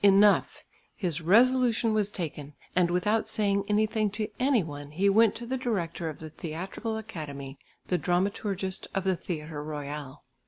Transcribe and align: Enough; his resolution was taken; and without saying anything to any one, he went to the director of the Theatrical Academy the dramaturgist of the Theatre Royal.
Enough; 0.03 0.63
his 0.95 1.21
resolution 1.21 1.93
was 1.93 2.09
taken; 2.09 2.55
and 2.75 2.89
without 2.89 3.29
saying 3.29 3.63
anything 3.67 4.09
to 4.09 4.29
any 4.39 4.63
one, 4.63 4.89
he 4.89 5.07
went 5.09 5.35
to 5.35 5.45
the 5.45 5.57
director 5.57 6.09
of 6.09 6.17
the 6.17 6.31
Theatrical 6.31 6.97
Academy 6.97 7.59
the 7.87 7.99
dramaturgist 7.99 8.87
of 8.95 9.03
the 9.03 9.15
Theatre 9.15 9.63
Royal. 9.63 10.23